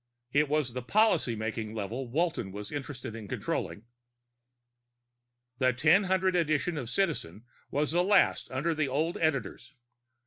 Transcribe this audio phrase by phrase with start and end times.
[0.31, 3.83] It was the policy making level Walton was interested in controlling.
[5.59, 9.75] The 1000 edition of Citizen was the last under the old editors.